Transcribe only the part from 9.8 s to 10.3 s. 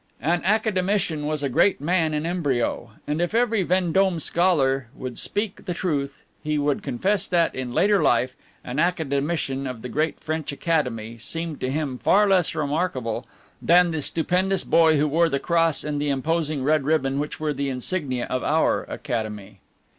the great